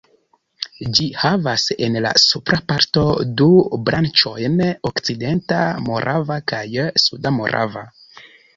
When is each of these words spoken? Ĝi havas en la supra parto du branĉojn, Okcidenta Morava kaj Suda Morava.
Ĝi 0.99 1.03
havas 1.23 1.65
en 1.87 1.97
la 2.05 2.13
supra 2.21 2.59
parto 2.71 3.03
du 3.43 3.49
branĉojn, 3.91 4.57
Okcidenta 4.93 5.61
Morava 5.91 6.41
kaj 6.55 6.67
Suda 7.07 7.37
Morava. 7.41 7.89